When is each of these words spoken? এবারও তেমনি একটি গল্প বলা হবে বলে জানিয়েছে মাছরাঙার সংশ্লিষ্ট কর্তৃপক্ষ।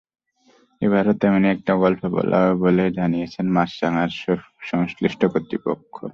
এবারও 0.81 1.13
তেমনি 1.21 1.47
একটি 1.49 1.71
গল্প 1.83 2.01
বলা 2.15 2.37
হবে 2.41 2.55
বলে 2.63 2.83
জানিয়েছে 2.91 3.39
মাছরাঙার 3.55 4.11
সংশ্লিষ্ট 4.69 5.21
কর্তৃপক্ষ। 5.33 5.95